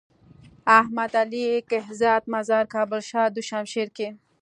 احمد 0.79 1.11
علي 1.21 1.45
کهزاد 1.69 2.23
مزار 2.33 2.65
کابل 2.73 3.01
شاه 3.09 3.27
دو 3.35 3.41
شمشيره 3.49 3.91
کي۔ 3.97 4.07